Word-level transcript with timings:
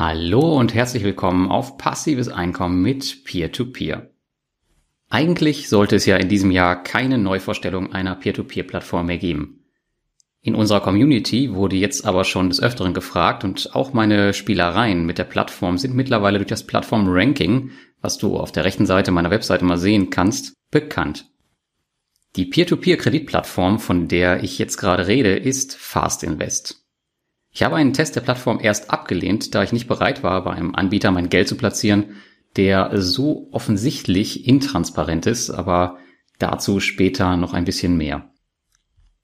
Hallo 0.00 0.56
und 0.58 0.72
herzlich 0.72 1.04
willkommen 1.04 1.50
auf 1.50 1.76
passives 1.76 2.28
Einkommen 2.30 2.80
mit 2.80 3.22
Peer-to-Peer. 3.24 3.98
-Peer. 3.98 4.08
Eigentlich 5.10 5.68
sollte 5.68 5.96
es 5.96 6.06
ja 6.06 6.16
in 6.16 6.30
diesem 6.30 6.50
Jahr 6.50 6.82
keine 6.82 7.18
Neuvorstellung 7.18 7.92
einer 7.92 8.14
Peer-to-Peer-Plattform 8.14 9.04
mehr 9.04 9.18
geben. 9.18 9.62
In 10.40 10.54
unserer 10.54 10.80
Community 10.80 11.52
wurde 11.52 11.76
jetzt 11.76 12.06
aber 12.06 12.24
schon 12.24 12.48
des 12.48 12.62
Öfteren 12.62 12.94
gefragt 12.94 13.44
und 13.44 13.74
auch 13.74 13.92
meine 13.92 14.32
Spielereien 14.32 15.04
mit 15.04 15.18
der 15.18 15.24
Plattform 15.24 15.76
sind 15.76 15.94
mittlerweile 15.94 16.38
durch 16.38 16.48
das 16.48 16.66
Plattform-Ranking, 16.66 17.72
was 18.00 18.16
du 18.16 18.38
auf 18.38 18.52
der 18.52 18.64
rechten 18.64 18.86
Seite 18.86 19.10
meiner 19.10 19.30
Webseite 19.30 19.66
mal 19.66 19.76
sehen 19.76 20.08
kannst, 20.08 20.54
bekannt. 20.70 21.26
Die 22.36 22.46
Peer-to-Peer-Kreditplattform, 22.46 23.78
von 23.78 24.08
der 24.08 24.42
ich 24.42 24.58
jetzt 24.58 24.78
gerade 24.78 25.08
rede, 25.08 25.36
ist 25.36 25.76
Fast 25.76 26.24
Invest. 26.24 26.79
Ich 27.52 27.62
habe 27.62 27.76
einen 27.76 27.92
Test 27.92 28.16
der 28.16 28.20
Plattform 28.20 28.60
erst 28.60 28.90
abgelehnt, 28.90 29.54
da 29.54 29.62
ich 29.62 29.72
nicht 29.72 29.88
bereit 29.88 30.22
war, 30.22 30.44
bei 30.44 30.52
einem 30.52 30.74
Anbieter 30.74 31.10
mein 31.10 31.28
Geld 31.28 31.48
zu 31.48 31.56
platzieren, 31.56 32.16
der 32.56 32.90
so 32.94 33.48
offensichtlich 33.52 34.46
intransparent 34.46 35.26
ist, 35.26 35.50
aber 35.50 35.98
dazu 36.38 36.80
später 36.80 37.36
noch 37.36 37.52
ein 37.52 37.64
bisschen 37.64 37.96
mehr. 37.96 38.30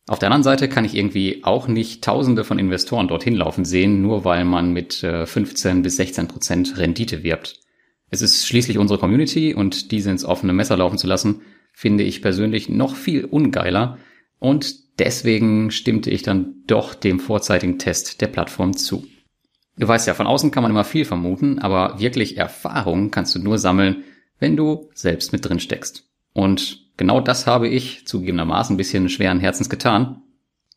Auf 0.09 0.21
der 0.21 0.29
anderen 0.29 0.45
Seite 0.45 0.69
kann 0.69 0.85
ich 0.85 0.95
irgendwie 0.95 1.43
auch 1.43 1.67
nicht 1.67 2.05
Tausende 2.05 2.45
von 2.45 2.61
Investoren 2.61 3.09
dorthin 3.09 3.35
laufen 3.35 3.65
sehen, 3.65 4.03
nur 4.03 4.25
weil 4.25 4.45
man 4.45 4.73
mit 4.73 4.95
15 4.95 5.79
äh, 5.79 5.83
bis 5.83 5.97
16 5.97 6.29
Prozent 6.29 6.79
Rendite 6.79 7.25
wirbt. 7.25 7.61
Es 8.11 8.23
ist 8.23 8.47
schließlich 8.47 8.79
unsere 8.79 9.01
Community 9.01 9.53
und 9.53 9.91
diese 9.91 10.11
ins 10.11 10.25
offene 10.25 10.53
Messer 10.53 10.77
laufen 10.77 10.99
zu 10.99 11.09
lassen, 11.09 11.43
finde 11.73 12.05
ich 12.05 12.23
persönlich 12.23 12.69
noch 12.69 12.95
viel 12.95 13.25
ungeiler 13.25 13.99
und 14.39 14.99
deswegen 14.99 15.71
stimmte 15.71 16.11
ich 16.11 16.23
dann 16.23 16.63
doch 16.67 16.95
dem 16.95 17.21
vorzeitigen 17.21 17.79
Test 17.79 18.21
der 18.21 18.29
Plattform 18.29 18.77
zu. 18.77 19.07
Du 19.79 19.87
weißt 19.87 20.07
ja, 20.07 20.15
von 20.15 20.27
außen 20.27 20.51
kann 20.51 20.63
man 20.63 20.73
immer 20.73 20.85
viel 20.85 21.05
vermuten, 21.05 21.59
aber 21.59 22.01
wirklich 22.01 22.39
Erfahrung 22.39 23.11
kannst 23.11 23.35
du 23.35 23.39
nur 23.39 23.59
sammeln, 23.59 24.05
wenn 24.39 24.57
du 24.57 24.91
selbst 24.95 25.33
mit 25.33 25.45
drin 25.45 25.61
steckst. 25.61 26.05
Und 26.33 26.87
genau 26.97 27.21
das 27.21 27.47
habe 27.47 27.69
ich 27.69 28.07
zugegebenermaßen 28.07 28.75
ein 28.75 28.79
bisschen 28.79 29.09
schweren 29.09 29.41
Herzens 29.41 29.69
getan. 29.69 30.23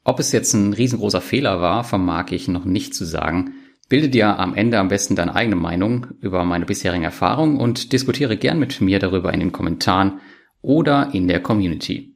Ob 0.03 0.19
es 0.19 0.31
jetzt 0.31 0.53
ein 0.53 0.73
riesengroßer 0.73 1.21
Fehler 1.21 1.61
war, 1.61 1.83
vermag 1.83 2.31
ich 2.31 2.47
noch 2.47 2.65
nicht 2.65 2.93
zu 2.93 3.05
sagen. 3.05 3.53
Bilde 3.89 4.09
dir 4.09 4.37
am 4.39 4.53
Ende 4.53 4.79
am 4.79 4.87
besten 4.87 5.15
deine 5.15 5.35
eigene 5.35 5.55
Meinung 5.55 6.07
über 6.21 6.43
meine 6.45 6.65
bisherigen 6.65 7.03
Erfahrungen 7.03 7.57
und 7.57 7.91
diskutiere 7.91 8.37
gern 8.37 8.59
mit 8.59 8.81
mir 8.81 8.99
darüber 8.99 9.33
in 9.33 9.39
den 9.39 9.51
Kommentaren 9.51 10.19
oder 10.61 11.09
in 11.13 11.27
der 11.27 11.41
Community. 11.41 12.08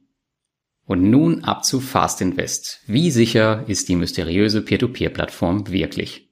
Und 0.86 1.08
nun 1.08 1.44
ab 1.44 1.64
zu 1.64 1.80
Fast 1.80 2.20
Invest. 2.20 2.80
Wie 2.86 3.10
sicher 3.10 3.64
ist 3.68 3.88
die 3.88 3.96
mysteriöse 3.96 4.60
Peer-to-Peer-Plattform 4.62 5.70
wirklich? 5.70 6.28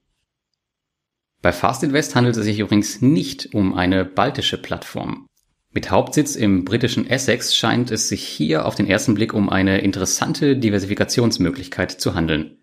Bei 1.41 1.51
Fast 1.51 1.83
Invest 1.83 2.15
handelt 2.15 2.37
es 2.37 2.45
sich 2.45 2.59
übrigens 2.59 3.01
nicht 3.01 3.53
um 3.53 3.73
eine 3.73 4.05
baltische 4.05 4.61
Plattform. 4.61 5.27
Mit 5.71 5.89
Hauptsitz 5.89 6.35
im 6.35 6.65
britischen 6.65 7.09
Essex 7.09 7.55
scheint 7.55 7.89
es 7.89 8.07
sich 8.07 8.23
hier 8.23 8.67
auf 8.67 8.75
den 8.75 8.87
ersten 8.87 9.15
Blick 9.15 9.33
um 9.33 9.49
eine 9.49 9.81
interessante 9.81 10.55
Diversifikationsmöglichkeit 10.55 11.91
zu 11.91 12.13
handeln. 12.13 12.59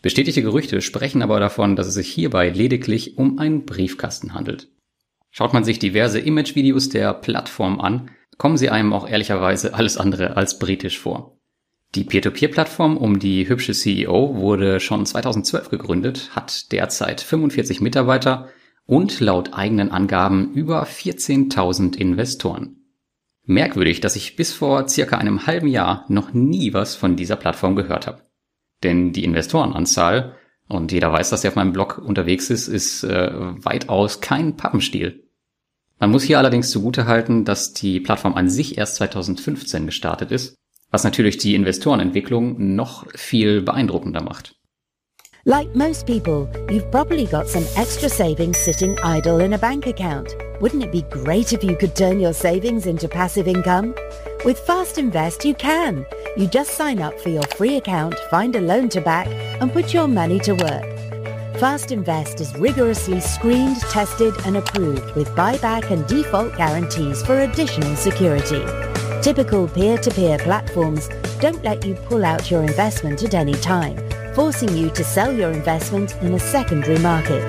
Bestätigte 0.00 0.42
Gerüchte 0.42 0.80
sprechen 0.80 1.20
aber 1.20 1.40
davon, 1.40 1.76
dass 1.76 1.88
es 1.88 1.94
sich 1.94 2.08
hierbei 2.08 2.48
lediglich 2.48 3.18
um 3.18 3.38
einen 3.38 3.66
Briefkasten 3.66 4.32
handelt. 4.32 4.68
Schaut 5.30 5.52
man 5.52 5.64
sich 5.64 5.78
diverse 5.78 6.18
Image-Videos 6.20 6.88
der 6.88 7.12
Plattform 7.12 7.80
an, 7.80 8.10
kommen 8.38 8.56
sie 8.56 8.70
einem 8.70 8.92
auch 8.92 9.08
ehrlicherweise 9.08 9.74
alles 9.74 9.98
andere 9.98 10.36
als 10.36 10.58
britisch 10.58 10.98
vor. 10.98 11.38
Die 11.94 12.04
Peer-to-Peer-Plattform 12.04 12.96
um 12.96 13.18
die 13.18 13.48
hübsche 13.48 13.72
CEO 13.72 14.36
wurde 14.36 14.78
schon 14.78 15.04
2012 15.04 15.70
gegründet, 15.70 16.30
hat 16.34 16.70
derzeit 16.72 17.20
45 17.20 17.80
Mitarbeiter 17.80 18.48
und 18.86 19.20
laut 19.20 19.54
eigenen 19.54 19.90
Angaben 19.90 20.52
über 20.52 20.84
14.000 20.84 21.96
Investoren. 21.96 22.76
Merkwürdig, 23.44 24.00
dass 24.00 24.16
ich 24.16 24.36
bis 24.36 24.52
vor 24.52 24.88
circa 24.88 25.16
einem 25.16 25.46
halben 25.46 25.68
Jahr 25.68 26.04
noch 26.08 26.34
nie 26.34 26.74
was 26.74 26.94
von 26.94 27.16
dieser 27.16 27.36
Plattform 27.36 27.76
gehört 27.76 28.06
habe. 28.06 28.22
Denn 28.82 29.12
die 29.12 29.24
Investorenanzahl, 29.24 30.36
und 30.68 30.92
jeder 30.92 31.10
weiß, 31.10 31.30
dass 31.30 31.44
er 31.44 31.50
auf 31.50 31.56
meinem 31.56 31.72
Blog 31.72 31.96
unterwegs 31.98 32.50
ist, 32.50 32.68
ist 32.68 33.04
äh, 33.04 33.30
weitaus 33.32 34.20
kein 34.20 34.56
Pappenstiel. 34.56 35.27
Man 35.98 36.10
muss 36.10 36.22
hier 36.22 36.38
allerdings 36.38 36.70
zugutehalten, 36.70 37.44
dass 37.44 37.72
die 37.72 38.00
Plattform 38.00 38.34
an 38.34 38.48
sich 38.48 38.78
erst 38.78 38.96
2015 38.96 39.86
gestartet 39.86 40.30
ist 40.30 40.58
was 40.90 41.04
natürlich 41.04 41.38
die 41.38 41.54
Investorenentwicklung 41.54 42.74
noch 42.74 43.06
viel 43.14 43.62
beeindruckender 43.62 44.22
macht. 44.22 44.54
Like 45.44 45.74
most 45.74 46.06
people, 46.06 46.48
you've 46.68 46.90
probably 46.90 47.24
got 47.24 47.48
some 47.48 47.64
extra 47.76 48.08
savings 48.08 48.58
sitting 48.58 48.98
idle 49.02 49.42
in 49.42 49.54
a 49.54 49.58
bank 49.58 49.86
account. 49.86 50.36
Wouldn't 50.60 50.84
it 50.84 50.92
be 50.92 51.02
great 51.02 51.52
if 51.52 51.62
you 51.62 51.76
could 51.76 51.94
turn 51.94 52.20
your 52.20 52.34
savings 52.34 52.86
into 52.86 53.08
passive 53.08 53.46
income? 53.46 53.94
With 54.44 54.58
Fast 54.58 54.98
Invest, 54.98 55.44
you 55.44 55.54
can. 55.54 56.04
You 56.36 56.48
just 56.48 56.72
sign 56.72 57.00
up 57.00 57.18
for 57.20 57.30
your 57.30 57.46
free 57.56 57.76
account, 57.76 58.14
find 58.30 58.56
a 58.56 58.60
loan 58.60 58.88
to 58.90 59.00
back, 59.00 59.28
and 59.60 59.72
put 59.72 59.94
your 59.94 60.08
money 60.08 60.38
to 60.40 60.54
work. 60.54 60.97
Fast 61.58 61.90
Invest 61.90 62.40
is 62.40 62.54
rigorously 62.54 63.18
screened, 63.18 63.80
tested, 63.80 64.32
and 64.46 64.58
approved 64.58 65.16
with 65.16 65.26
buyback 65.30 65.90
and 65.90 66.06
default 66.06 66.56
guarantees 66.56 67.20
for 67.26 67.40
additional 67.40 67.96
security. 67.96 68.64
Typical 69.22 69.66
peer-to-peer 69.66 70.38
platforms 70.38 71.08
don't 71.40 71.64
let 71.64 71.84
you 71.84 71.94
pull 71.94 72.24
out 72.24 72.48
your 72.48 72.62
investment 72.62 73.24
at 73.24 73.34
any 73.34 73.54
time, 73.54 73.96
forcing 74.34 74.76
you 74.76 74.88
to 74.90 75.02
sell 75.02 75.32
your 75.32 75.50
investment 75.50 76.14
in 76.22 76.34
a 76.34 76.38
secondary 76.38 77.00
market. 77.00 77.42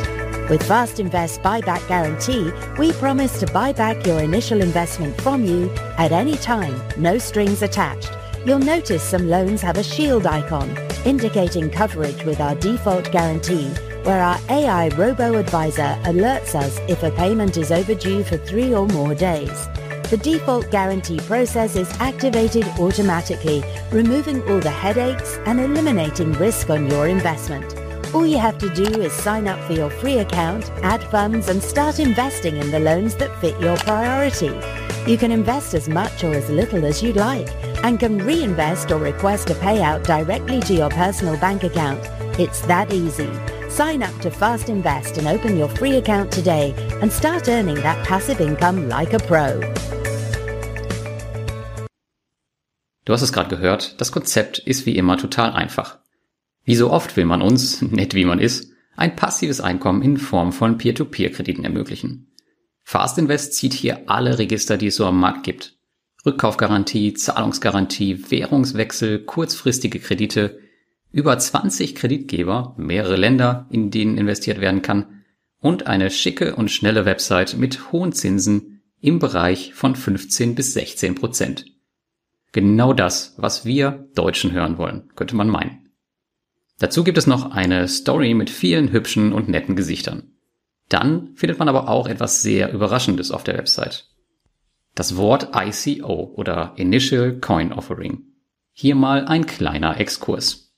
With 0.50 0.64
Fast 0.64 1.00
Invest 1.00 1.44
Buyback 1.44 1.88
Guarantee, 1.88 2.52
we 2.80 2.92
promise 2.94 3.40
to 3.40 3.54
buy 3.54 3.74
back 3.74 4.04
your 4.08 4.22
initial 4.22 4.64
investment 4.64 5.22
from 5.22 5.46
you 5.46 5.70
at 6.00 6.12
any 6.12 6.36
time, 6.38 6.82
no 6.98 7.20
strings 7.20 7.62
attached. 7.62 8.10
You'll 8.44 8.58
notice 8.58 9.04
some 9.04 9.30
loans 9.30 9.62
have 9.62 9.78
a 9.78 9.84
shield 9.84 10.26
icon, 10.26 10.76
indicating 11.06 11.70
coverage 11.70 12.24
with 12.24 12.42
our 12.42 12.56
default 12.56 13.12
guarantee, 13.12 13.72
where 14.10 14.24
our 14.24 14.40
AI 14.50 14.88
robo-advisor 14.98 15.96
alerts 16.06 16.56
us 16.56 16.80
if 16.88 17.04
a 17.04 17.12
payment 17.12 17.58
is 17.58 17.72
overdue 17.72 18.24
for 18.24 18.38
three 18.38 18.74
or 18.74 18.88
more 18.88 19.14
days 19.14 19.68
the 20.10 20.18
default 20.18 20.72
guarantee 20.72 21.20
process 21.20 21.76
is 21.76 21.88
activated 22.00 22.66
automatically, 22.80 23.64
removing 23.92 24.42
all 24.50 24.60
the 24.60 24.72
headaches 24.72 25.38
and 25.46 25.60
eliminating 25.60 26.34
risk 26.34 26.72
on 26.72 26.90
your 26.90 27.08
investment. 27.08 27.76
All 28.12 28.26
you 28.26 28.40
have 28.40 28.58
to 28.58 28.74
do 28.74 28.88
is 29.04 29.14
sign 29.14 29.48
up 29.48 29.64
for 29.68 29.74
your 29.74 29.92
free 29.92 30.18
account, 30.18 30.72
add 30.82 31.04
funds, 31.12 31.48
and 31.48 31.62
start 31.62 32.00
investing 32.00 32.58
in 32.58 32.72
the 32.72 32.80
loans 32.80 33.14
that 33.18 33.40
fit 33.40 33.60
your 33.62 33.78
priority. 33.78 34.60
You 35.06 35.20
can 35.20 35.32
invest 35.32 35.76
as 35.76 35.88
much 35.88 36.24
or 36.24 36.34
as 36.34 36.50
little 36.50 36.84
as 36.86 37.04
you'd 37.04 37.16
like 37.16 37.48
and 37.84 38.00
can 38.00 38.18
reinvest 38.18 38.90
or 38.90 38.98
request 38.98 39.52
a 39.52 39.54
payout 39.54 40.06
directly 40.06 40.60
to 40.62 40.74
your 40.74 40.90
personal 40.90 41.38
bank 41.38 41.64
account. 41.64 42.04
It's 42.40 42.62
that 42.62 42.92
easy. 42.92 43.30
Sign 43.80 44.04
up 44.04 44.20
to 44.20 44.30
Fast 44.30 44.68
Invest 44.68 45.18
and 45.20 45.28
open 45.30 45.58
your 45.58 45.70
free 45.70 45.96
account 45.96 46.34
today 46.34 46.74
and 47.02 47.10
start 47.10 47.48
earning 47.48 47.76
that 47.76 48.06
passive 48.06 48.42
income 48.42 48.90
like 48.90 49.14
a 49.14 49.20
pro. 49.20 49.58
Du 53.06 53.14
hast 53.14 53.22
es 53.22 53.32
gerade 53.32 53.48
gehört, 53.48 54.02
das 54.02 54.12
Konzept 54.12 54.60
ist 54.60 54.86
wie 54.86 54.98
immer 54.98 55.16
total 55.16 55.54
einfach. 55.54 56.00
Wie 56.66 56.76
so 56.76 56.92
oft 56.92 57.16
will 57.16 57.24
man 57.24 57.42
uns, 57.42 57.82
nett 57.90 58.16
wie 58.16 58.26
man 58.26 58.40
ist, 58.40 58.70
ein 58.98 59.16
passives 59.16 59.62
Einkommen 59.62 60.02
in 60.02 60.18
Form 60.18 60.52
von 60.52 60.78
Peer-to-Peer-Krediten 60.78 61.64
ermöglichen. 61.64 62.36
Fast 62.84 63.18
Invest 63.18 63.54
zieht 63.54 63.72
hier 63.72 64.10
alle 64.10 64.40
Register, 64.40 64.76
die 64.76 64.88
es 64.88 64.98
so 64.98 65.06
am 65.06 65.22
Markt 65.22 65.44
gibt. 65.44 65.78
Rückkaufgarantie, 66.26 67.14
Zahlungsgarantie, 67.14 68.30
Währungswechsel, 68.30 69.24
kurzfristige 69.24 70.02
Kredite, 70.02 70.60
über 71.12 71.38
20 71.38 71.96
Kreditgeber, 71.96 72.76
mehrere 72.78 73.16
Länder, 73.16 73.68
in 73.70 73.92
denen 73.92 74.18
investiert 74.18 74.62
werden 74.62 74.82
kann 74.82 75.24
und 75.60 75.88
eine 75.88 76.10
schicke 76.10 76.56
und 76.56 76.72
schnelle 76.72 77.06
Website 77.06 77.58
mit 77.58 77.92
hohen 77.92 78.12
Zinsen 78.12 78.82
im 79.02 79.20
Bereich 79.20 79.74
von 79.74 79.96
15 79.96 80.56
bis 80.56 80.74
16 80.74 81.16
Prozent. 81.16 81.66
Genau 82.52 82.94
das, 82.94 83.36
was 83.38 83.66
wir 83.66 84.08
Deutschen 84.16 84.52
hören 84.52 84.78
wollen, 84.78 85.10
könnte 85.16 85.36
man 85.36 85.50
meinen. 85.50 85.90
Dazu 86.80 87.04
gibt 87.04 87.18
es 87.18 87.28
noch 87.28 87.52
eine 87.52 87.88
Story 87.88 88.34
mit 88.34 88.50
vielen 88.50 88.92
hübschen 88.92 89.34
und 89.34 89.50
netten 89.50 89.76
Gesichtern. 89.76 90.32
Dann 90.88 91.36
findet 91.36 91.60
man 91.60 91.70
aber 91.70 91.90
auch 91.90 92.08
etwas 92.08 92.42
sehr 92.42 92.72
Überraschendes 92.72 93.32
auf 93.32 93.44
der 93.44 93.58
Website. 93.58 94.08
Das 94.96 95.16
Wort 95.16 95.52
ICO 95.56 96.34
oder 96.36 96.74
Initial 96.78 97.40
Coin 97.40 97.72
Offering. 97.72 98.24
Hier 98.72 98.96
mal 98.96 99.26
ein 99.26 99.46
kleiner 99.46 100.00
Exkurs. 100.00 100.69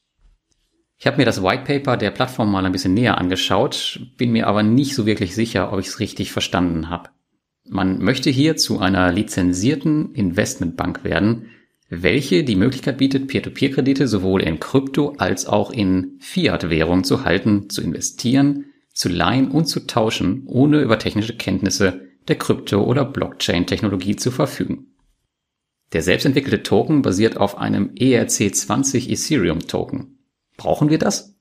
Ich 1.02 1.08
habe 1.08 1.18
mir 1.18 1.26
das 1.26 1.42
White 1.42 1.64
Paper 1.66 1.98
der 1.98 2.12
Plattform 2.12 2.52
mal 2.52 2.64
ein 2.64 2.72
bisschen 2.72 2.94
näher 2.94 3.18
angeschaut, 3.18 4.00
bin 4.18 4.32
mir 4.32 4.46
aber 4.46 4.62
nicht 4.62 4.94
so 4.94 5.08
wirklich 5.08 5.34
sicher, 5.34 5.74
ob 5.74 5.80
ich 5.80 5.88
es 5.88 6.00
richtig 6.00 6.32
verstanden 6.32 6.92
habe. 6.92 7.10
Man 7.68 8.04
möchte 8.04 8.30
hier 8.30 8.56
zu 8.56 8.78
einer 8.78 9.12
lizenzierten 9.12 10.14
Investmentbank 10.14 11.04
werden, 11.04 11.48
welche 11.90 12.44
die 12.44 12.56
Möglichkeit 12.56 13.00
bietet, 13.00 13.30
Peer-to-Peer-Kredite 13.30 14.08
sowohl 14.08 14.44
in 14.44 14.60
Krypto 14.60 15.16
als 15.18 15.48
auch 15.48 15.72
in 15.72 16.18
Fiat-Währung 16.20 17.04
zu 17.04 17.26
halten, 17.26 17.72
zu 17.72 17.82
investieren, 17.82 18.66
zu 18.94 19.10
leihen 19.10 19.50
und 19.50 19.66
zu 19.66 19.88
tauschen, 19.88 20.44
ohne 20.46 20.82
über 20.82 21.00
technische 21.00 21.36
Kenntnisse 21.36 22.02
der 22.28 22.38
Krypto- 22.38 22.84
oder 22.84 23.06
Blockchain-Technologie 23.06 24.18
zu 24.18 24.30
verfügen. 24.30 24.94
Der 25.94 26.04
selbstentwickelte 26.04 26.62
Token 26.62 27.02
basiert 27.02 27.38
auf 27.38 27.58
einem 27.58 27.90
ERC20 27.96 29.10
Ethereum 29.10 29.62
Token. 29.62 30.20
Brauchen 30.62 30.92
wir 30.92 31.00
das? 31.00 31.34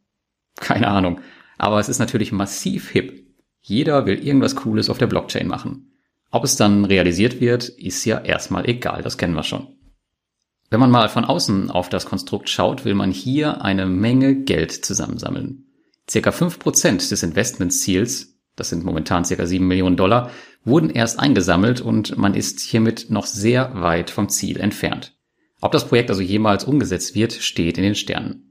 Keine 0.57 0.89
Ahnung. 0.89 1.21
Aber 1.59 1.79
es 1.79 1.91
ist 1.91 1.99
natürlich 1.99 2.33
massiv 2.33 2.89
hip. 2.89 3.23
Jeder 3.61 4.07
will 4.07 4.27
irgendwas 4.27 4.57
Cooles 4.57 4.89
auf 4.89 4.97
der 4.97 5.09
Blockchain 5.09 5.47
machen. 5.47 5.93
Ob 6.31 6.43
es 6.43 6.57
dann 6.57 6.87
realisiert 6.87 7.39
wird, 7.39 7.69
ist 7.69 8.03
ja 8.07 8.19
erstmal 8.19 8.67
egal, 8.67 9.03
das 9.03 9.19
kennen 9.19 9.35
wir 9.35 9.43
schon. 9.43 9.77
Wenn 10.71 10.81
man 10.81 10.91
mal 10.91 11.11
von 11.11 11.27
außen 11.27 11.71
auf 11.71 11.91
das 11.91 12.07
Konstrukt 12.07 12.49
schaut, 12.49 12.87
will 12.87 12.95
man 12.95 13.11
hier 13.11 13.63
eine 13.63 13.85
Menge 13.85 14.37
Geld 14.37 14.73
zusammensammeln. 14.73 15.67
Circa 16.09 16.31
5% 16.31 17.11
des 17.11 17.23
Investmentsziels, 17.23 18.39
das 18.57 18.71
sind 18.71 18.87
momentan 18.87 19.27
circa 19.27 19.45
7 19.45 19.67
Millionen 19.67 19.99
Dollar, 19.99 20.31
wurden 20.65 20.89
erst 20.89 21.21
eingesammelt 21.21 21.83
und 21.83 22.17
man 22.17 22.33
ist 22.33 22.61
hiermit 22.61 23.11
noch 23.11 23.27
sehr 23.27 23.75
weit 23.75 24.09
vom 24.09 24.31
Ziel 24.31 24.59
entfernt. 24.59 25.15
Ob 25.61 25.73
das 25.73 25.87
Projekt 25.89 26.09
also 26.09 26.23
jemals 26.23 26.65
umgesetzt 26.65 27.15
wird, 27.15 27.35
steht 27.35 27.77
in 27.77 27.85
den 27.85 27.95
Sternen. 27.95 28.50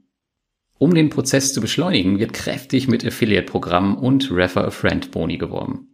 Um 0.80 0.94
den 0.94 1.10
Prozess 1.10 1.52
zu 1.52 1.60
beschleunigen, 1.60 2.18
wird 2.18 2.32
kräftig 2.32 2.88
mit 2.88 3.04
Affiliate-Programmen 3.04 3.98
und 3.98 4.30
Refer 4.32 4.64
a 4.64 4.70
Friend 4.70 5.10
Boni 5.10 5.36
geworben. 5.36 5.88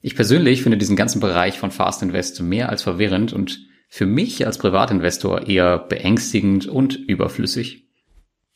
Ich 0.00 0.16
persönlich 0.16 0.64
finde 0.64 0.78
diesen 0.78 0.96
ganzen 0.96 1.20
Bereich 1.20 1.60
von 1.60 1.70
Fast 1.70 2.02
Invest 2.02 2.42
mehr 2.42 2.70
als 2.70 2.82
verwirrend 2.82 3.32
und 3.32 3.60
für 3.88 4.06
mich 4.06 4.44
als 4.44 4.58
Privatinvestor 4.58 5.46
eher 5.46 5.78
beängstigend 5.78 6.66
und 6.66 6.96
überflüssig. 6.96 7.86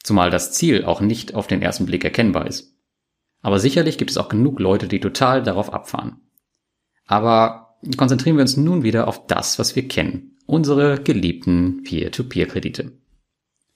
Zumal 0.02 0.30
das 0.30 0.50
Ziel 0.50 0.84
auch 0.84 1.00
nicht 1.00 1.36
auf 1.36 1.46
den 1.46 1.62
ersten 1.62 1.86
Blick 1.86 2.02
erkennbar 2.02 2.48
ist. 2.48 2.74
Aber 3.40 3.60
sicherlich 3.60 3.96
gibt 3.96 4.10
es 4.10 4.18
auch 4.18 4.28
genug 4.28 4.58
Leute, 4.58 4.88
die 4.88 4.98
total 4.98 5.44
darauf 5.44 5.72
abfahren. 5.72 6.16
Aber 7.06 7.76
konzentrieren 7.96 8.38
wir 8.38 8.42
uns 8.42 8.56
nun 8.56 8.82
wieder 8.82 9.06
auf 9.06 9.28
das, 9.28 9.60
was 9.60 9.76
wir 9.76 9.86
kennen. 9.86 10.36
Unsere 10.46 11.00
geliebten 11.00 11.84
Peer-to-Peer-Kredite. 11.84 13.03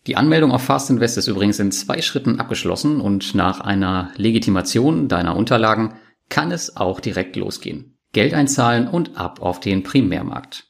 Die 0.08 0.16
Anmeldung 0.16 0.52
auf 0.52 0.62
Fast 0.62 0.88
Invest 0.88 1.18
ist 1.18 1.28
übrigens 1.28 1.58
in 1.58 1.70
zwei 1.70 2.00
Schritten 2.00 2.40
abgeschlossen 2.40 2.98
und 3.02 3.34
nach 3.34 3.60
einer 3.60 4.10
Legitimation 4.16 5.06
deiner 5.06 5.36
Unterlagen 5.36 5.96
kann 6.30 6.50
es 6.50 6.78
auch 6.78 7.00
direkt 7.00 7.36
losgehen. 7.36 7.98
Geld 8.14 8.32
einzahlen 8.32 8.88
und 8.88 9.18
ab 9.18 9.42
auf 9.42 9.60
den 9.60 9.82
Primärmarkt. 9.82 10.64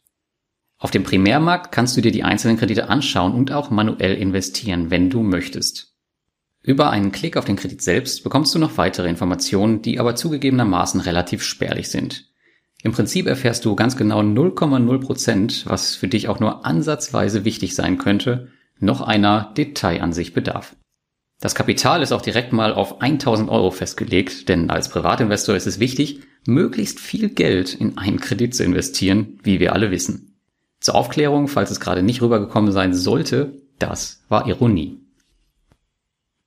Auf 0.77 0.91
dem 0.91 1.05
Primärmarkt 1.05 1.71
kannst 1.71 1.97
du 1.97 2.01
dir 2.01 2.11
die 2.11 2.25
einzelnen 2.25 2.57
Kredite 2.57 2.89
anschauen 2.89 3.33
und 3.33 3.53
auch 3.53 3.71
manuell 3.71 4.17
investieren, 4.17 4.91
wenn 4.91 5.09
du 5.09 5.23
möchtest. 5.23 5.95
Über 6.61 6.91
einen 6.91 7.13
Klick 7.13 7.37
auf 7.37 7.45
den 7.45 7.55
Kredit 7.55 7.81
selbst 7.81 8.25
bekommst 8.25 8.57
du 8.57 8.59
noch 8.59 8.77
weitere 8.77 9.09
Informationen, 9.09 9.83
die 9.83 10.01
aber 10.01 10.17
zugegebenermaßen 10.17 11.01
relativ 11.01 11.45
spärlich 11.45 11.91
sind. 11.91 12.25
Im 12.83 12.91
Prinzip 12.91 13.29
erfährst 13.29 13.65
du 13.65 13.77
ganz 13.77 13.97
genau 13.97 14.19
0,0 14.19 14.99
Prozent, 14.99 15.65
was 15.69 15.95
für 15.95 16.09
dich 16.09 16.27
auch 16.27 16.41
nur 16.41 16.67
ansatzweise 16.67 17.45
wichtig 17.45 17.77
sein 17.77 17.99
könnte, 17.99 18.49
noch 18.81 19.01
einer 19.01 19.53
Detailansicht 19.57 20.35
bedarf. 20.35 20.77
Das 21.41 21.55
Kapital 21.55 22.03
ist 22.03 22.13
auch 22.13 22.23
direkt 22.23 22.53
mal 22.53 22.75
auf 22.75 23.01
1000 23.01 23.49
Euro 23.49 23.71
festgelegt, 23.71 24.49
denn 24.49 24.71
als 24.71 24.89
Privatinvestor 24.89 25.55
ist 25.55 25.67
es 25.67 25.79
wichtig, 25.79 26.21
möglichst 26.47 26.99
viel 26.99 27.29
Geld 27.29 27.75
in 27.75 27.97
einen 27.97 28.21
Kredit 28.21 28.55
zu 28.55 28.65
investieren, 28.65 29.39
wie 29.45 29.61
wir 29.61 29.73
alle 29.73 29.91
wissen. 29.91 30.37
Zur 30.81 30.97
Aufklärung, 30.97 31.49
falls 31.49 31.71
es 31.71 31.81
gerade 31.81 32.03
nicht 32.03 32.23
rübergekommen 32.23 32.73
sein 32.73 32.95
sollte, 32.95 33.63
das 33.79 34.25
war 34.29 34.49
Ironie. 34.49 35.01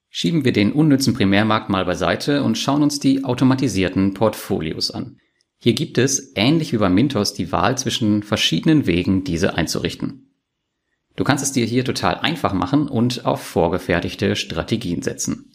Schieben 0.09 0.43
wir 0.43 0.51
den 0.51 0.73
unnützen 0.73 1.13
Primärmarkt 1.13 1.69
mal 1.69 1.85
beiseite 1.85 2.43
und 2.43 2.57
schauen 2.57 2.83
uns 2.83 2.99
die 2.99 3.23
automatisierten 3.23 4.13
Portfolios 4.13 4.91
an. 4.91 5.17
Hier 5.57 5.73
gibt 5.73 5.97
es, 5.97 6.33
ähnlich 6.35 6.73
wie 6.73 6.77
bei 6.77 6.89
Mintos, 6.89 7.33
die 7.33 7.51
Wahl 7.51 7.77
zwischen 7.77 8.23
verschiedenen 8.23 8.87
Wegen, 8.87 9.23
diese 9.23 9.55
einzurichten. 9.55 10.30
Du 11.15 11.23
kannst 11.23 11.43
es 11.43 11.51
dir 11.51 11.65
hier 11.65 11.85
total 11.85 12.15
einfach 12.15 12.53
machen 12.53 12.87
und 12.87 13.25
auf 13.25 13.41
vorgefertigte 13.41 14.35
Strategien 14.35 15.01
setzen. 15.01 15.51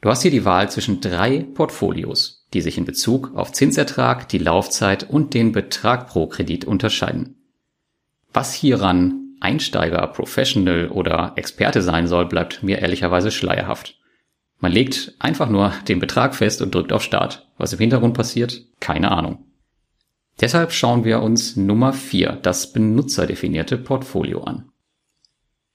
Du 0.00 0.08
hast 0.08 0.22
hier 0.22 0.30
die 0.30 0.44
Wahl 0.44 0.70
zwischen 0.70 1.00
drei 1.00 1.46
Portfolios, 1.54 2.46
die 2.54 2.62
sich 2.62 2.78
in 2.78 2.86
Bezug 2.86 3.36
auf 3.36 3.52
Zinsertrag, 3.52 4.28
die 4.28 4.38
Laufzeit 4.38 5.08
und 5.08 5.34
den 5.34 5.52
Betrag 5.52 6.08
pro 6.08 6.26
Kredit 6.26 6.64
unterscheiden. 6.64 7.36
Was 8.32 8.54
hieran 8.54 9.36
Einsteiger, 9.40 10.06
Professional 10.08 10.88
oder 10.88 11.32
Experte 11.36 11.82
sein 11.82 12.06
soll, 12.06 12.26
bleibt 12.26 12.62
mir 12.62 12.78
ehrlicherweise 12.78 13.30
schleierhaft. 13.30 13.98
Man 14.58 14.72
legt 14.72 15.14
einfach 15.18 15.48
nur 15.48 15.72
den 15.88 16.00
Betrag 16.00 16.34
fest 16.34 16.60
und 16.60 16.74
drückt 16.74 16.92
auf 16.92 17.02
Start. 17.02 17.48
Was 17.56 17.72
im 17.72 17.78
Hintergrund 17.78 18.14
passiert, 18.14 18.62
keine 18.78 19.10
Ahnung. 19.10 19.46
Deshalb 20.40 20.72
schauen 20.72 21.04
wir 21.04 21.20
uns 21.20 21.56
Nummer 21.56 21.92
4, 21.92 22.38
das 22.42 22.72
benutzerdefinierte 22.72 23.78
Portfolio 23.78 24.42
an. 24.42 24.69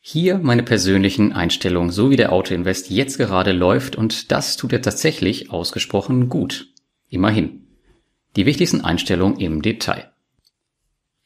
Hier 0.07 0.38
meine 0.38 0.62
persönlichen 0.62 1.34
Einstellungen, 1.34 1.90
so 1.90 2.12
wie 2.12 2.16
der 2.16 2.31
Autoinvest 2.31 2.92
jetzt 2.92 3.18
gerade 3.18 3.54
läuft 3.54 3.96
und 3.96 4.31
das 4.31 4.56
tut 4.56 4.72
er 4.72 4.84
tatsächlich 4.84 5.50
ausgesprochen 5.50 6.30
gut. 6.30 6.68
Immerhin. 7.10 7.66
Die 8.36 8.46
wichtigsten 8.46 8.81
Einstellungen 8.81 9.40
im 9.40 9.63
Detail. 9.63 10.12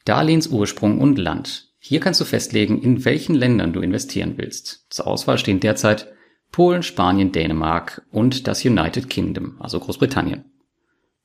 Darlehensursprung 0.06 1.02
und 1.02 1.18
Land. 1.18 1.74
Hier 1.78 2.00
kannst 2.00 2.22
du 2.22 2.26
festlegen, 2.26 2.81
in 2.81 3.04
welchen 3.04 3.36
Ländern 3.36 3.74
du 3.74 3.81
investieren 3.81 4.36
willst. 4.38 4.86
Zur 4.90 5.08
Auswahl 5.08 5.38
stehen 5.38 5.60
derzeit 5.60 6.08
Polen, 6.54 6.82
Spanien, 6.82 7.34
Dänemark 7.34 8.08
und 8.12 8.48
das 8.48 8.64
United 8.64 9.10
Kingdom, 9.10 9.58
also 9.60 9.82
Großbritannien. 9.82 10.46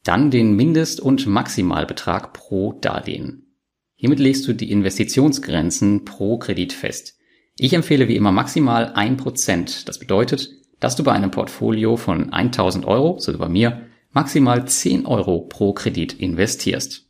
Dann 0.03 0.33
den 0.33 0.57
Mindest- 0.57 1.01
und 1.01 1.25
Maximalbetrag 1.29 2.33
pro 2.33 2.73
Darlehen. 2.73 3.55
Hiermit 3.95 4.19
legst 4.19 4.45
du 4.49 4.55
die 4.55 4.73
Investitionsgrenzen 4.73 6.05
pro 6.05 6.39
Kredit 6.39 6.73
fest. 6.73 7.14
Ich 7.57 7.73
empfehle 7.73 8.09
wie 8.09 8.17
immer 8.17 8.33
maximal 8.33 8.93
ein 8.95 9.17
Prozent. 9.17 9.89
Das 9.89 9.99
bedeutet, 9.99 10.51
dass 10.81 10.97
du 10.97 11.05
bei 11.05 11.13
einem 11.13 11.31
Portfolio 11.31 11.97
von 11.97 12.33
1000 12.33 12.85
Euro, 12.85 13.19
so 13.19 13.33
wie 13.33 13.39
bei 13.39 13.49
mir, 13.49 13.87
maximal 14.11 14.67
10 14.67 15.07
Euro 15.07 15.41
pro 15.41 15.73
Kredit 15.73 16.15
investierst. 16.15 17.09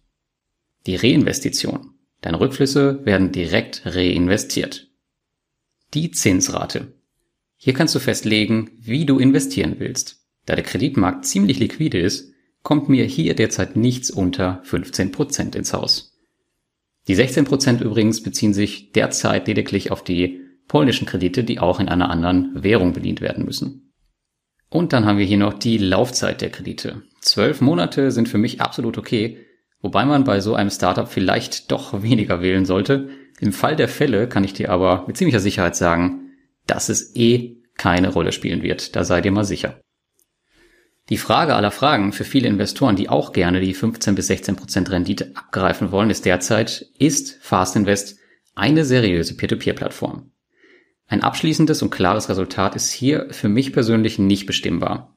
Die 0.86 0.96
Reinvestition. 0.96 1.94
Deine 2.20 2.40
Rückflüsse 2.40 3.04
werden 3.04 3.32
direkt 3.32 3.82
reinvestiert. 3.84 4.88
Die 5.94 6.10
Zinsrate. 6.10 6.94
Hier 7.56 7.72
kannst 7.72 7.94
du 7.94 7.98
festlegen, 7.98 8.70
wie 8.78 9.06
du 9.06 9.18
investieren 9.18 9.76
willst. 9.78 10.26
Da 10.44 10.54
der 10.54 10.64
Kreditmarkt 10.64 11.24
ziemlich 11.24 11.58
liquide 11.58 11.98
ist, 11.98 12.32
kommt 12.62 12.88
mir 12.88 13.04
hier 13.04 13.34
derzeit 13.34 13.76
nichts 13.76 14.10
unter 14.10 14.62
15% 14.64 15.56
ins 15.56 15.72
Haus. 15.72 16.18
Die 17.08 17.16
16% 17.16 17.82
übrigens 17.82 18.22
beziehen 18.22 18.54
sich 18.54 18.92
derzeit 18.92 19.46
lediglich 19.46 19.90
auf 19.90 20.02
die 20.02 20.43
polnischen 20.68 21.06
Kredite, 21.06 21.44
die 21.44 21.58
auch 21.58 21.80
in 21.80 21.88
einer 21.88 22.10
anderen 22.10 22.50
Währung 22.62 22.92
bedient 22.92 23.20
werden 23.20 23.44
müssen. 23.44 23.92
Und 24.70 24.92
dann 24.92 25.06
haben 25.06 25.18
wir 25.18 25.24
hier 25.24 25.38
noch 25.38 25.54
die 25.54 25.78
Laufzeit 25.78 26.40
der 26.40 26.50
Kredite. 26.50 27.02
Zwölf 27.20 27.60
Monate 27.60 28.10
sind 28.10 28.28
für 28.28 28.38
mich 28.38 28.60
absolut 28.60 28.98
okay, 28.98 29.38
wobei 29.80 30.04
man 30.04 30.24
bei 30.24 30.40
so 30.40 30.54
einem 30.54 30.70
Startup 30.70 31.08
vielleicht 31.08 31.70
doch 31.70 32.02
weniger 32.02 32.40
wählen 32.40 32.64
sollte. 32.64 33.08
Im 33.38 33.52
Fall 33.52 33.76
der 33.76 33.88
Fälle 33.88 34.28
kann 34.28 34.44
ich 34.44 34.52
dir 34.52 34.70
aber 34.70 35.04
mit 35.06 35.16
ziemlicher 35.16 35.40
Sicherheit 35.40 35.76
sagen, 35.76 36.32
dass 36.66 36.88
es 36.88 37.14
eh 37.14 37.62
keine 37.76 38.08
Rolle 38.08 38.32
spielen 38.32 38.62
wird, 38.62 38.96
da 38.96 39.04
sei 39.04 39.20
dir 39.20 39.32
mal 39.32 39.44
sicher. 39.44 39.80
Die 41.10 41.18
Frage 41.18 41.54
aller 41.54 41.70
Fragen 41.70 42.12
für 42.12 42.24
viele 42.24 42.48
Investoren, 42.48 42.96
die 42.96 43.10
auch 43.10 43.32
gerne 43.32 43.60
die 43.60 43.74
15 43.74 44.14
bis 44.14 44.28
16 44.28 44.56
Prozent 44.56 44.90
Rendite 44.90 45.32
abgreifen 45.34 45.92
wollen, 45.92 46.08
ist 46.08 46.24
derzeit, 46.24 46.86
ist 46.98 47.38
Fast 47.42 47.76
Invest 47.76 48.18
eine 48.54 48.84
seriöse 48.84 49.36
Peer-to-Peer-Plattform? 49.36 50.30
Ein 51.06 51.22
abschließendes 51.22 51.82
und 51.82 51.90
klares 51.90 52.28
Resultat 52.28 52.76
ist 52.76 52.90
hier 52.90 53.28
für 53.30 53.48
mich 53.48 53.72
persönlich 53.72 54.18
nicht 54.18 54.46
bestimmbar. 54.46 55.16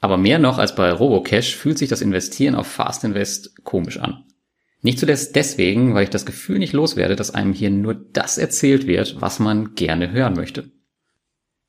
Aber 0.00 0.16
mehr 0.16 0.38
noch 0.38 0.58
als 0.58 0.74
bei 0.74 0.90
Robocash 0.92 1.56
fühlt 1.56 1.78
sich 1.78 1.88
das 1.88 2.02
Investieren 2.02 2.54
auf 2.54 2.66
Fast 2.66 3.04
Invest 3.04 3.64
komisch 3.64 3.98
an. 3.98 4.24
Nicht 4.82 4.98
zuletzt 4.98 5.34
deswegen, 5.34 5.94
weil 5.94 6.04
ich 6.04 6.10
das 6.10 6.26
Gefühl 6.26 6.58
nicht 6.58 6.72
loswerde, 6.72 7.16
dass 7.16 7.34
einem 7.34 7.52
hier 7.52 7.70
nur 7.70 7.94
das 7.94 8.38
erzählt 8.38 8.86
wird, 8.86 9.20
was 9.20 9.38
man 9.38 9.74
gerne 9.74 10.12
hören 10.12 10.34
möchte. 10.34 10.70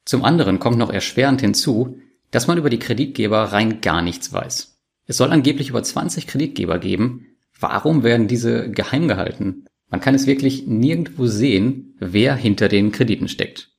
Zum 0.06 0.24
anderen 0.24 0.60
kommt 0.60 0.78
noch 0.78 0.92
erschwerend 0.92 1.42
hinzu, 1.42 2.00
dass 2.32 2.48
man 2.48 2.58
über 2.58 2.70
die 2.70 2.80
Kreditgeber 2.80 3.44
rein 3.44 3.82
gar 3.82 4.02
nichts 4.02 4.32
weiß. 4.32 4.78
Es 5.06 5.18
soll 5.18 5.32
angeblich 5.32 5.70
über 5.70 5.82
20 5.82 6.28
Kreditgeber 6.28 6.80
geben. 6.80 7.38
Warum 7.60 8.04
werden 8.04 8.28
diese 8.28 8.70
geheim 8.70 9.08
gehalten? 9.08 9.66
Man 9.90 10.02
kann 10.02 10.16
es 10.16 10.28
wirklich 10.28 10.68
nirgendwo 10.68 11.28
sehen, 11.28 11.96
wer 12.00 12.36
hinter 12.36 12.68
den 12.68 12.92
Krediten 12.92 13.28
steckt. 13.28 13.72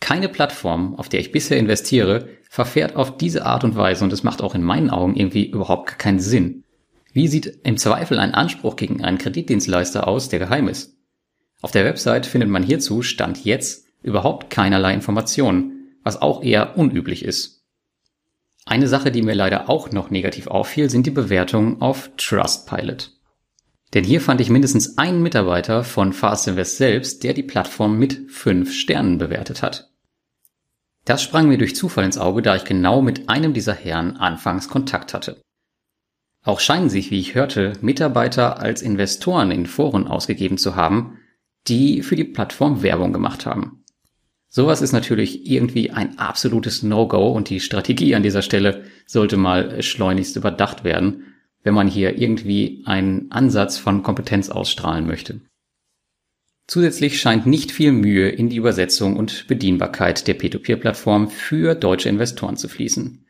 Keine 0.00 0.28
Plattform, 0.28 0.94
auf 0.96 1.08
der 1.08 1.20
ich 1.20 1.32
bisher 1.32 1.58
investiere, 1.58 2.28
verfährt 2.48 2.96
auf 2.96 3.16
diese 3.16 3.44
Art 3.44 3.64
und 3.64 3.76
Weise 3.76 4.04
und 4.04 4.12
es 4.12 4.22
macht 4.22 4.42
auch 4.42 4.54
in 4.54 4.62
meinen 4.62 4.90
Augen 4.90 5.16
irgendwie 5.16 5.46
überhaupt 5.46 5.98
keinen 5.98 6.20
Sinn. 6.20 6.64
Wie 7.12 7.28
sieht 7.28 7.60
im 7.64 7.76
Zweifel 7.76 8.18
ein 8.18 8.34
Anspruch 8.34 8.76
gegen 8.76 9.02
einen 9.02 9.18
Kreditdienstleister 9.18 10.06
aus, 10.06 10.28
der 10.28 10.38
geheim 10.38 10.68
ist? 10.68 10.96
Auf 11.60 11.72
der 11.72 11.84
Website 11.84 12.26
findet 12.26 12.48
man 12.48 12.62
hierzu 12.62 13.02
Stand 13.02 13.44
jetzt 13.44 13.86
überhaupt 14.02 14.50
keinerlei 14.50 14.94
Informationen, 14.94 15.96
was 16.04 16.22
auch 16.22 16.42
eher 16.42 16.78
unüblich 16.78 17.24
ist. 17.24 17.64
Eine 18.64 18.86
Sache, 18.86 19.10
die 19.10 19.22
mir 19.22 19.34
leider 19.34 19.68
auch 19.68 19.90
noch 19.90 20.10
negativ 20.10 20.46
auffiel, 20.46 20.90
sind 20.90 21.06
die 21.06 21.10
Bewertungen 21.10 21.80
auf 21.80 22.10
Trustpilot. 22.16 23.17
Denn 23.94 24.04
hier 24.04 24.20
fand 24.20 24.40
ich 24.40 24.50
mindestens 24.50 24.98
einen 24.98 25.22
Mitarbeiter 25.22 25.82
von 25.82 26.12
Fast 26.12 26.46
Invest 26.46 26.76
selbst, 26.76 27.24
der 27.24 27.32
die 27.32 27.42
Plattform 27.42 27.98
mit 27.98 28.30
fünf 28.30 28.72
Sternen 28.74 29.18
bewertet 29.18 29.62
hat. 29.62 29.90
Das 31.04 31.22
sprang 31.22 31.48
mir 31.48 31.56
durch 31.56 31.74
Zufall 31.74 32.04
ins 32.04 32.18
Auge, 32.18 32.42
da 32.42 32.54
ich 32.54 32.64
genau 32.64 33.00
mit 33.00 33.30
einem 33.30 33.54
dieser 33.54 33.72
Herren 33.72 34.18
anfangs 34.18 34.68
Kontakt 34.68 35.14
hatte. 35.14 35.40
Auch 36.44 36.60
scheinen 36.60 36.90
sich, 36.90 37.10
wie 37.10 37.18
ich 37.18 37.34
hörte, 37.34 37.72
Mitarbeiter 37.80 38.60
als 38.60 38.82
Investoren 38.82 39.50
in 39.50 39.66
Foren 39.66 40.06
ausgegeben 40.06 40.58
zu 40.58 40.76
haben, 40.76 41.18
die 41.66 42.02
für 42.02 42.16
die 42.16 42.24
Plattform 42.24 42.82
Werbung 42.82 43.12
gemacht 43.12 43.46
haben. 43.46 43.84
Sowas 44.48 44.80
ist 44.80 44.92
natürlich 44.92 45.50
irgendwie 45.50 45.90
ein 45.90 46.18
absolutes 46.18 46.82
No-Go 46.82 47.28
und 47.32 47.50
die 47.50 47.60
Strategie 47.60 48.14
an 48.14 48.22
dieser 48.22 48.42
Stelle 48.42 48.84
sollte 49.06 49.36
mal 49.36 49.82
schleunigst 49.82 50.36
überdacht 50.36 50.84
werden, 50.84 51.27
wenn 51.64 51.74
man 51.74 51.88
hier 51.88 52.18
irgendwie 52.18 52.82
einen 52.86 53.30
Ansatz 53.30 53.78
von 53.78 54.02
Kompetenz 54.02 54.50
ausstrahlen 54.50 55.06
möchte. 55.06 55.40
Zusätzlich 56.66 57.18
scheint 57.20 57.46
nicht 57.46 57.72
viel 57.72 57.92
Mühe 57.92 58.28
in 58.28 58.50
die 58.50 58.56
Übersetzung 58.56 59.16
und 59.16 59.46
Bedienbarkeit 59.48 60.28
der 60.28 60.34
Peer-to-Peer-Plattform 60.34 61.28
für 61.28 61.74
deutsche 61.74 62.10
Investoren 62.10 62.56
zu 62.56 62.68
fließen. 62.68 63.24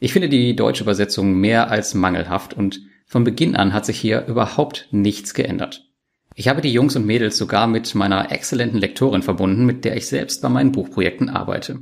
Ich 0.00 0.12
finde 0.12 0.28
die 0.28 0.56
deutsche 0.56 0.84
Übersetzung 0.84 1.34
mehr 1.34 1.70
als 1.70 1.94
mangelhaft 1.94 2.54
und 2.54 2.80
von 3.06 3.24
Beginn 3.24 3.56
an 3.56 3.74
hat 3.74 3.84
sich 3.84 4.00
hier 4.00 4.26
überhaupt 4.26 4.88
nichts 4.90 5.34
geändert. 5.34 5.86
Ich 6.34 6.48
habe 6.48 6.60
die 6.60 6.72
Jungs 6.72 6.94
und 6.94 7.04
Mädels 7.04 7.36
sogar 7.36 7.66
mit 7.66 7.94
meiner 7.94 8.30
exzellenten 8.30 8.78
Lektorin 8.78 9.22
verbunden, 9.22 9.66
mit 9.66 9.84
der 9.84 9.96
ich 9.96 10.06
selbst 10.06 10.40
bei 10.40 10.48
meinen 10.48 10.72
Buchprojekten 10.72 11.28
arbeite. 11.28 11.80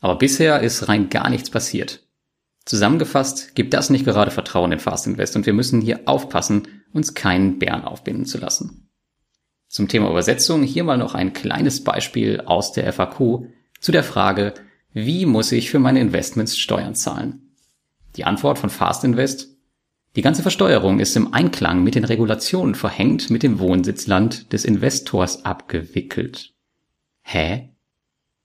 Aber 0.00 0.16
bisher 0.16 0.60
ist 0.60 0.88
rein 0.88 1.10
gar 1.10 1.28
nichts 1.28 1.50
passiert. 1.50 2.08
Zusammengefasst 2.64 3.54
gibt 3.54 3.74
das 3.74 3.90
nicht 3.90 4.04
gerade 4.04 4.30
Vertrauen 4.30 4.72
in 4.72 4.78
Fast 4.78 5.06
Invest 5.06 5.36
und 5.36 5.46
wir 5.46 5.52
müssen 5.52 5.80
hier 5.80 6.00
aufpassen, 6.06 6.68
uns 6.92 7.14
keinen 7.14 7.58
Bären 7.58 7.84
aufbinden 7.84 8.26
zu 8.26 8.38
lassen. 8.38 8.88
Zum 9.68 9.88
Thema 9.88 10.10
Übersetzung 10.10 10.62
hier 10.62 10.84
mal 10.84 10.98
noch 10.98 11.14
ein 11.14 11.32
kleines 11.32 11.84
Beispiel 11.84 12.40
aus 12.40 12.72
der 12.72 12.92
FAQ 12.92 13.46
zu 13.80 13.92
der 13.92 14.04
Frage, 14.04 14.54
wie 14.92 15.26
muss 15.26 15.52
ich 15.52 15.70
für 15.70 15.78
meine 15.78 16.00
Investments 16.00 16.58
Steuern 16.58 16.94
zahlen? 16.94 17.54
Die 18.16 18.24
Antwort 18.24 18.58
von 18.58 18.70
Fast 18.70 19.04
Invest 19.04 19.50
die 20.16 20.22
ganze 20.22 20.42
Versteuerung 20.42 20.98
ist 20.98 21.14
im 21.14 21.32
Einklang 21.32 21.84
mit 21.84 21.94
den 21.94 22.04
Regulationen 22.04 22.74
verhängt 22.74 23.30
mit 23.30 23.44
dem 23.44 23.60
Wohnsitzland 23.60 24.52
des 24.52 24.64
Investors 24.64 25.44
abgewickelt. 25.44 26.52
Hä? 27.22 27.70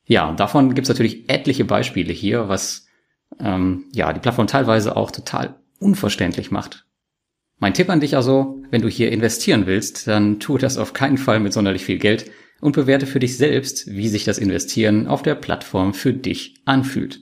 Ja, 0.06 0.30
und 0.30 0.40
davon 0.40 0.76
gibt's 0.76 0.90
natürlich 0.90 1.28
etliche 1.28 1.66
Beispiele 1.66 2.14
hier, 2.14 2.50
was 2.50 2.85
ähm, 3.40 3.86
ja 3.92 4.14
die 4.14 4.20
Plattform 4.20 4.48
teilweise 4.48 4.96
auch 4.96 5.12
total 5.12 5.56
unverständlich 5.80 6.52
macht. 6.52 6.86
Mein 7.58 7.74
Tipp 7.74 7.90
an 7.90 8.02
dich 8.02 8.16
also, 8.16 8.62
wenn 8.70 8.82
du 8.82 8.90
hier 8.90 9.12
investieren 9.12 9.66
willst, 9.66 10.08
dann 10.08 10.40
tu 10.40 10.58
das 10.58 10.78
auf 10.78 10.94
keinen 10.94 11.18
Fall 11.18 11.40
mit 11.40 11.54
sonderlich 11.54 11.86
viel 11.86 11.98
Geld 11.98 12.30
und 12.62 12.74
bewerte 12.74 13.06
für 13.06 13.20
dich 13.20 13.38
selbst, 13.38 13.88
wie 13.88 14.10
sich 14.10 14.26
das 14.26 14.38
Investieren 14.38 15.08
auf 15.08 15.22
der 15.22 15.36
Plattform 15.36 15.94
für 15.94 16.14
dich 16.14 16.56
anfühlt. 16.66 17.22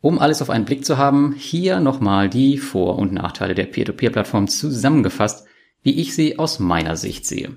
Um 0.00 0.18
alles 0.18 0.40
auf 0.40 0.50
einen 0.50 0.64
Blick 0.64 0.84
zu 0.84 0.96
haben, 0.96 1.34
hier 1.36 1.78
nochmal 1.78 2.28
die 2.28 2.58
Vor- 2.58 2.98
und 2.98 3.12
Nachteile 3.12 3.54
der 3.54 3.66
Peer-to-Peer-Plattform 3.66 4.48
zusammengefasst, 4.48 5.46
wie 5.82 6.00
ich 6.00 6.14
sie 6.14 6.38
aus 6.38 6.58
meiner 6.58 6.96
Sicht 6.96 7.26
sehe. 7.26 7.56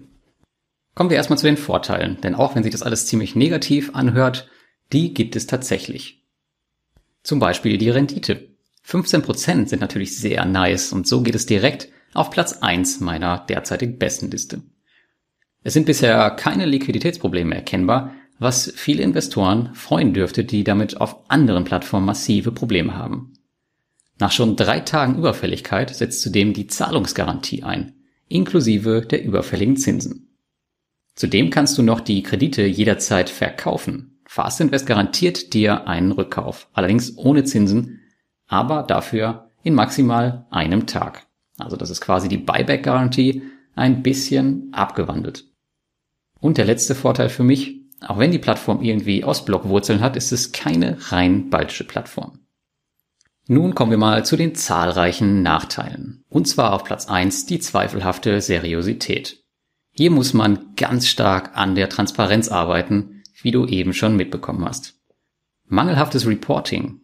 Kommen 0.93 1.10
wir 1.10 1.17
erstmal 1.17 1.39
zu 1.39 1.45
den 1.45 1.57
Vorteilen, 1.57 2.19
denn 2.22 2.36
auch 2.36 2.55
wenn 2.55 2.63
sich 2.63 2.72
das 2.72 2.83
alles 2.83 3.07
ziemlich 3.07 3.36
negativ 3.36 3.95
anhört, 3.95 4.50
die 4.91 5.13
gibt 5.13 5.36
es 5.36 5.48
tatsächlich. 5.48 6.23
Zum 7.24 7.39
Beispiel 7.39 7.77
die 7.77 7.89
Rendite. 7.89 8.50
15% 8.86 9.68
sind 9.68 9.80
natürlich 9.80 10.18
sehr 10.18 10.46
nice 10.46 10.92
und 10.92 11.08
so 11.08 11.22
geht 11.22 11.36
es 11.36 11.46
direkt 11.46 11.88
auf 12.13 12.30
Platz 12.30 12.53
1 12.62 13.00
meiner 13.00 13.39
derzeitig 13.39 13.98
besten 13.98 14.30
Liste. 14.30 14.62
Es 15.63 15.74
sind 15.74 15.86
bisher 15.86 16.30
keine 16.32 16.65
Liquiditätsprobleme 16.65 17.56
erkennbar, 17.56 18.13
was 18.39 18.74
viele 18.75 19.03
Investoren 19.03 19.74
freuen 19.74 20.13
dürfte, 20.13 20.44
die 20.44 20.65
damit 20.65 21.00
auf 21.00 21.30
anderen 21.30 21.63
Plattformen 21.63 22.06
massive 22.06 22.51
Probleme 22.51 22.96
haben. 22.96 23.34
Nach 24.20 24.32
schon 24.32 24.56
drei 24.56 24.82
Tagen 24.82 25.18
Überfälligkeit 25.18 25.96
setzt 25.96 26.22
zudem 26.22 26.53
die 26.53 26.68
Zahlungsgarantie 26.68 27.63
ein, 27.63 27.96
inklusive 28.27 29.01
der 29.10 29.24
überfälligen 29.24 29.77
Zinsen. 29.77 30.36
Zudem 31.15 31.50
kannst 31.50 31.77
du 31.77 31.84
noch 31.84 32.01
die 32.01 32.24
Kredite 32.24 32.63
jederzeit 32.63 33.30
verkaufen. 33.30 34.12
Fast 34.34 34.60
Invest 34.62 34.88
garantiert 34.88 35.54
dir 35.54 35.88
einen 35.88 36.12
Rückkauf, 36.12 36.68
allerdings 36.74 37.16
ohne 37.20 37.44
Zinsen, 37.44 38.02
aber 38.48 38.82
dafür 38.82 39.52
in 39.62 39.75
maximal 39.75 40.48
einem 40.50 40.88
Tag. 40.88 41.28
Also 41.60 41.78
das 41.78 41.92
ist 41.92 42.02
quasi 42.02 42.30
die 42.30 42.40
Buyback-Garantie 42.40 43.44
ein 43.75 44.02
bisschen 44.02 44.70
abgewandelt. 44.74 45.46
Und 46.40 46.58
der 46.58 46.66
letzte 46.66 46.96
Vorteil 46.96 47.30
für 47.30 47.44
mich, 47.44 47.84
auch 48.08 48.18
wenn 48.18 48.32
die 48.32 48.40
Plattform 48.40 48.82
irgendwie 48.82 49.24
Ostblock-Wurzeln 49.24 50.02
hat, 50.02 50.16
ist 50.16 50.32
es 50.32 50.52
keine 50.52 50.98
rein 51.12 51.52
baltische 51.52 51.84
Plattform. 51.84 52.40
Nun 53.48 53.75
kommen 53.75 53.92
wir 53.92 54.00
mal 54.00 54.25
zu 54.25 54.36
den 54.36 54.56
zahlreichen 54.56 55.44
Nachteilen. 55.44 56.24
Und 56.28 56.48
zwar 56.48 56.74
auf 56.74 56.84
Platz 56.84 57.08
1 57.08 57.46
die 57.46 57.60
zweifelhafte 57.60 58.42
Seriosität. 58.42 59.44
Hier 59.92 60.10
muss 60.10 60.34
man 60.34 60.74
ganz 60.75 61.08
stark 61.08 61.56
an 61.56 61.75
der 61.75 61.88
Transparenz 61.88 62.50
arbeiten, 62.50 63.13
wie 63.44 63.52
du 63.52 63.68
eben 63.68 63.94
schon 63.94 64.16
mitbekommen 64.16 64.66
hast. 64.66 65.00
Mangelhaftes 65.68 66.26
Reporting. 66.26 67.02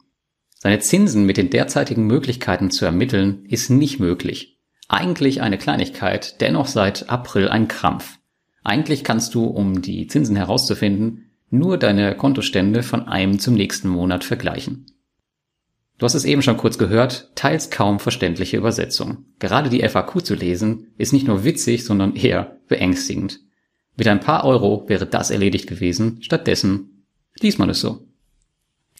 Seine 0.55 0.79
Zinsen 0.79 1.25
mit 1.25 1.37
den 1.37 1.49
derzeitigen 1.49 2.07
Möglichkeiten 2.07 2.71
zu 2.71 2.85
ermitteln, 2.85 3.45
ist 3.45 3.69
nicht 3.69 3.99
möglich. 3.99 4.59
Eigentlich 4.87 5.41
eine 5.41 5.57
Kleinigkeit, 5.57 6.41
dennoch 6.41 6.67
seit 6.67 7.09
April 7.09 7.47
ein 7.47 7.67
Krampf. 7.67 8.17
Eigentlich 8.63 9.03
kannst 9.03 9.35
du, 9.35 9.45
um 9.45 9.81
die 9.81 10.07
Zinsen 10.07 10.35
herauszufinden, 10.35 11.29
nur 11.49 11.77
deine 11.77 12.15
Kontostände 12.15 12.83
von 12.83 13.07
einem 13.07 13.39
zum 13.39 13.53
nächsten 13.53 13.87
Monat 13.87 14.23
vergleichen. 14.23 14.85
Du 15.97 16.05
hast 16.05 16.13
es 16.13 16.25
eben 16.25 16.41
schon 16.41 16.57
kurz 16.57 16.77
gehört, 16.77 17.31
teils 17.35 17.69
kaum 17.69 17.99
verständliche 17.99 18.57
Übersetzung. 18.57 19.25
Gerade 19.39 19.69
die 19.69 19.87
FAQ 19.87 20.25
zu 20.25 20.33
lesen 20.33 20.87
ist 20.97 21.11
nicht 21.11 21.27
nur 21.27 21.43
witzig, 21.43 21.83
sondern 21.83 22.15
eher 22.15 22.57
beängstigend. 22.67 23.41
Mit 23.99 24.07
ein 24.07 24.21
paar 24.21 24.45
Euro 24.45 24.85
wäre 24.87 25.05
das 25.05 25.29
erledigt 25.29 25.67
gewesen, 25.67 26.19
stattdessen 26.21 27.03
liest 27.41 27.59
man 27.59 27.69
es 27.69 27.81
so. 27.81 28.07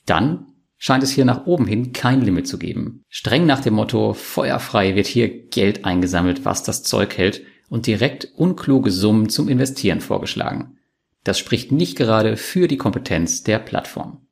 Dann 0.06 0.48
scheint 0.76 1.04
es 1.04 1.12
hier 1.12 1.24
nach 1.24 1.46
oben 1.46 1.66
hin 1.66 1.94
kein 1.94 2.22
Limit 2.22 2.50
zu 2.50 2.60
geben. 2.60 3.06
Streng 3.08 3.46
nach 3.46 3.62
dem 3.62 3.76
Motto, 3.76 4.14
feuerfrei 4.14 4.96
wird 4.96 5.08
hier 5.08 5.48
Geld 5.48 5.86
eingesammelt, 5.86 6.44
was 6.44 6.64
das 6.64 6.84
Zeug 6.84 7.18
hält 7.18 7.44
und 7.70 7.88
direkt 7.88 8.34
unkluge 8.36 8.92
Summen 8.92 9.30
zum 9.30 9.48
Investieren 9.48 10.02
vorgeschlagen. 10.02 10.78
Das 11.24 11.40
spricht 11.40 11.72
nicht 11.72 11.98
gerade 11.98 12.36
für 12.36 12.68
die 12.68 12.78
Kompetenz 12.78 13.44
der 13.44 13.60
Plattform. 13.60 14.28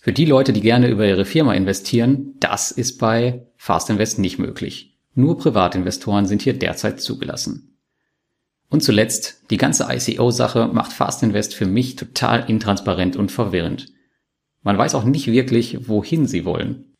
Für 0.00 0.12
die 0.12 0.24
Leute, 0.24 0.52
die 0.52 0.60
gerne 0.60 0.86
über 0.86 1.04
ihre 1.04 1.24
Firma 1.24 1.52
investieren, 1.52 2.34
das 2.38 2.70
ist 2.70 2.98
bei 2.98 3.48
Fast 3.56 3.90
Invest 3.90 4.20
nicht 4.20 4.38
möglich. 4.38 5.00
Nur 5.14 5.36
Privatinvestoren 5.36 6.26
sind 6.26 6.42
hier 6.42 6.56
derzeit 6.56 7.00
zugelassen. 7.00 7.73
Und 8.74 8.80
zuletzt, 8.80 9.44
die 9.50 9.56
ganze 9.56 9.86
ICO-Sache 9.88 10.66
macht 10.66 10.92
Fast 10.92 11.22
Invest 11.22 11.54
für 11.54 11.64
mich 11.64 11.94
total 11.94 12.50
intransparent 12.50 13.14
und 13.14 13.30
verwirrend. 13.30 13.86
Man 14.64 14.76
weiß 14.76 14.96
auch 14.96 15.04
nicht 15.04 15.28
wirklich, 15.28 15.88
wohin 15.88 16.26
sie 16.26 16.44
wollen. 16.44 16.92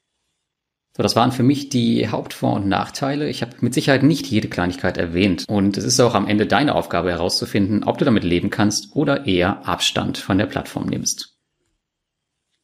So, 0.97 1.03
das 1.03 1.17
waren 1.17 1.33
für 1.33 1.43
mich 1.43 1.71
die 1.71 2.09
Hauptvor- 2.09 2.55
und 2.55 2.69
Nachteile. 2.69 3.29
Ich 3.29 3.43
habe 3.43 3.57
mit 3.59 3.75
Sicherheit 3.75 4.05
nicht 4.05 4.29
jede 4.29 4.47
Kleinigkeit 4.47 4.99
erwähnt. 4.99 5.47
Und 5.49 5.77
es 5.77 5.83
ist 5.83 5.99
auch 5.99 6.15
am 6.15 6.29
Ende 6.29 6.47
deine 6.47 6.77
Aufgabe 6.77 7.11
herauszufinden, 7.11 7.83
ob 7.83 7.99
du 7.99 8.05
damit 8.05 8.23
leben 8.23 8.51
kannst 8.51 8.95
oder 8.95 9.27
eher 9.27 9.67
Abstand 9.67 10.17
von 10.17 10.39
der 10.39 10.47
Plattform 10.47 10.87
nimmst. 10.87 11.41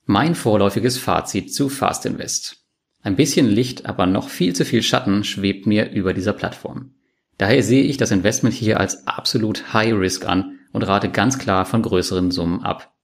Mein 0.04 0.36
vorläufiges 0.36 0.98
Fazit 0.98 1.52
zu 1.52 1.68
Fast 1.68 2.06
Invest. 2.06 2.58
Ein 3.02 3.16
bisschen 3.16 3.48
Licht, 3.48 3.86
aber 3.86 4.06
noch 4.06 4.28
viel 4.28 4.54
zu 4.54 4.64
viel 4.64 4.84
Schatten 4.84 5.24
schwebt 5.24 5.66
mir 5.66 5.90
über 5.90 6.14
dieser 6.14 6.32
Plattform. 6.32 6.94
Daher 7.40 7.62
sehe 7.62 7.84
ich 7.84 7.96
das 7.96 8.10
Investment 8.10 8.54
hier 8.54 8.78
als 8.78 9.06
absolut 9.06 9.72
High 9.72 9.94
Risk 9.94 10.26
an 10.26 10.58
und 10.74 10.82
rate 10.82 11.08
ganz 11.08 11.38
klar 11.38 11.64
von 11.64 11.80
größeren 11.80 12.30
Summen 12.30 12.62
ab. 12.62 12.94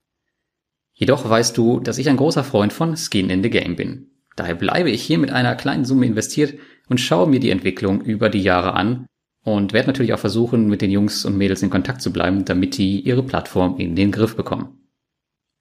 Jedoch 0.92 1.26
weißt 1.26 1.56
du, 1.56 1.80
dass 1.80 1.96
ich 1.96 2.10
ein 2.10 2.18
großer 2.18 2.44
Freund 2.44 2.74
von 2.74 2.98
Skin 2.98 3.30
in 3.30 3.42
the 3.42 3.48
Game 3.48 3.76
bin. 3.76 4.10
Daher 4.36 4.54
bleibe 4.54 4.90
ich 4.90 5.00
hier 5.00 5.16
mit 5.16 5.30
einer 5.30 5.54
kleinen 5.54 5.86
Summe 5.86 6.04
investiert 6.04 6.52
und 6.90 7.00
schaue 7.00 7.30
mir 7.30 7.40
die 7.40 7.48
Entwicklung 7.48 8.02
über 8.02 8.28
die 8.28 8.42
Jahre 8.42 8.74
an 8.74 9.06
und 9.42 9.72
werde 9.72 9.86
natürlich 9.86 10.12
auch 10.12 10.18
versuchen, 10.18 10.68
mit 10.68 10.82
den 10.82 10.90
Jungs 10.90 11.24
und 11.24 11.38
Mädels 11.38 11.62
in 11.62 11.70
Kontakt 11.70 12.02
zu 12.02 12.12
bleiben, 12.12 12.44
damit 12.44 12.76
die 12.76 13.00
ihre 13.00 13.22
Plattform 13.22 13.78
in 13.78 13.96
den 13.96 14.12
Griff 14.12 14.36
bekommen. 14.36 14.86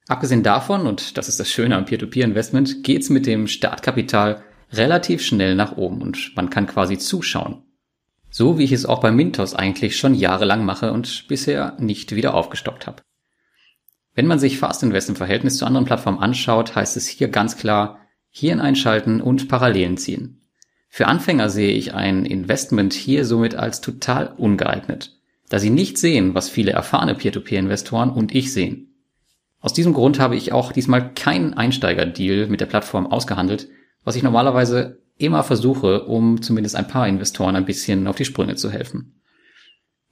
Abgesehen 0.10 0.44
davon, 0.44 0.86
und 0.86 1.18
das 1.18 1.30
ist 1.30 1.40
das 1.40 1.50
Schöne 1.50 1.78
am 1.78 1.86
Peer-to-Peer-Investment, 1.86 2.84
geht's 2.84 3.10
mit 3.10 3.26
dem 3.26 3.48
Startkapital 3.48 4.44
relativ 4.74 5.22
schnell 5.22 5.56
nach 5.56 5.78
oben 5.78 6.02
und 6.02 6.34
man 6.36 6.50
kann 6.50 6.68
quasi 6.68 6.98
zuschauen. 6.98 7.65
So 8.38 8.58
wie 8.58 8.66
ich 8.66 8.74
es 8.74 8.86
auch 8.86 9.00
bei 9.00 9.12
Mintos 9.12 9.54
eigentlich 9.54 9.96
schon 9.96 10.14
jahrelang 10.14 10.66
mache 10.66 10.92
und 10.92 11.30
bisher 11.30 11.78
nicht 11.80 12.14
wieder 12.18 12.34
aufgestockt 12.34 12.86
habe. 12.86 13.02
Wenn 14.14 14.28
man 14.28 14.40
sich 14.40 14.60
Fast 14.60 14.84
Invest 14.84 15.08
im 15.08 15.16
Verhältnis 15.16 15.56
zu 15.56 15.66
anderen 15.66 15.86
Plattformen 15.86 16.20
anschaut, 16.20 16.76
heißt 16.76 16.98
es 16.98 17.08
hier 17.08 17.30
ganz 17.30 17.56
klar, 17.56 18.00
Hirn 18.30 18.60
einschalten 18.60 19.22
und 19.22 19.48
Parallelen 19.48 19.96
ziehen. 19.96 20.42
Für 20.90 21.08
Anfänger 21.08 21.50
sehe 21.50 21.72
ich 21.72 21.94
ein 21.94 22.26
Investment 22.26 22.92
hier 22.92 23.24
somit 23.24 23.56
als 23.56 23.80
total 23.80 24.34
ungeeignet, 24.36 25.18
da 25.48 25.58
sie 25.58 25.70
nicht 25.70 25.98
sehen, 25.98 26.36
was 26.36 26.50
viele 26.50 26.74
erfahrene 26.74 27.16
Peer-to-Peer-Investoren 27.16 28.10
und 28.10 28.36
ich 28.36 28.52
sehen. 28.52 28.98
Aus 29.62 29.72
diesem 29.72 29.94
Grund 29.94 30.20
habe 30.20 30.36
ich 30.36 30.52
auch 30.52 30.74
diesmal 30.74 31.14
keinen 31.14 31.54
Einsteiger-Deal 31.54 32.48
mit 32.48 32.60
der 32.60 32.66
Plattform 32.66 33.08
ausgehandelt, 33.08 33.70
was 34.04 34.18
ich 34.18 34.24
normalerweise 34.24 35.05
immer 35.18 35.44
versuche, 35.44 36.04
um 36.06 36.42
zumindest 36.42 36.76
ein 36.76 36.88
paar 36.88 37.08
Investoren 37.08 37.56
ein 37.56 37.66
bisschen 37.66 38.08
auf 38.08 38.16
die 38.16 38.26
Sprünge 38.26 38.56
zu 38.56 38.70
helfen. 38.70 39.22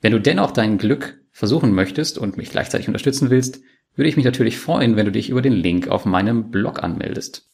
Wenn 0.01 0.11
du 0.11 0.19
dennoch 0.19 0.51
dein 0.51 0.77
Glück 0.77 1.19
versuchen 1.31 1.73
möchtest 1.73 2.17
und 2.17 2.37
mich 2.37 2.49
gleichzeitig 2.49 2.87
unterstützen 2.87 3.29
willst, 3.29 3.61
würde 3.95 4.09
ich 4.09 4.15
mich 4.15 4.25
natürlich 4.25 4.57
freuen, 4.57 4.95
wenn 4.95 5.05
du 5.05 5.11
dich 5.11 5.29
über 5.29 5.41
den 5.41 5.53
Link 5.53 5.87
auf 5.87 6.05
meinem 6.05 6.51
Blog 6.51 6.83
anmeldest. 6.83 7.49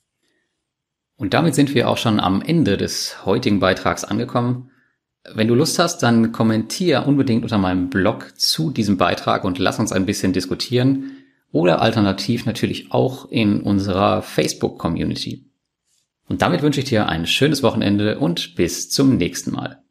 Und 1.16 1.34
damit 1.34 1.54
sind 1.54 1.76
wir 1.76 1.90
auch 1.90 1.98
schon 1.98 2.20
am 2.20 2.42
Ende 2.42 2.78
des 2.78 3.26
heutigen 3.26 3.60
Beitrags 3.60 4.06
angekommen. 4.06 4.72
Wenn 5.34 5.50
du 5.50 5.56
Lust 5.56 5.78
hast, 5.78 6.02
dann 6.02 6.32
kommentier 6.32 7.06
unbedingt 7.06 7.44
unter 7.44 7.58
meinem 7.58 7.90
Blog 7.90 8.34
zu 8.38 8.72
diesem 8.72 8.98
Beitrag 8.98 9.44
und 9.44 9.60
lass 9.60 9.80
uns 9.80 9.92
ein 9.92 10.06
bisschen 10.06 10.32
diskutieren 10.32 11.18
oder 11.52 11.82
alternativ 11.82 12.46
natürlich 12.46 12.92
auch 12.92 13.30
in 13.30 13.62
unserer 13.62 14.22
Facebook-Community. 14.22 15.49
Und 16.30 16.42
damit 16.42 16.62
wünsche 16.62 16.80
ich 16.80 16.86
dir 16.86 17.10
ein 17.10 17.26
schönes 17.26 17.64
Wochenende 17.64 18.20
und 18.20 18.56
bis 18.56 18.90
zum 18.90 19.18
nächsten 19.18 19.52
Mal. 19.52 19.82